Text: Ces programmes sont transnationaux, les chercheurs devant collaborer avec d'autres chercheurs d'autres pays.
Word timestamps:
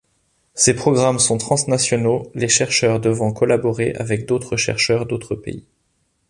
Ces 0.55 0.73
programmes 0.75 1.19
sont 1.19 1.37
transnationaux, 1.37 2.31
les 2.33 2.47
chercheurs 2.49 2.99
devant 2.99 3.31
collaborer 3.33 3.93
avec 3.93 4.25
d'autres 4.25 4.57
chercheurs 4.57 5.05
d'autres 5.05 5.35
pays. 5.35 5.63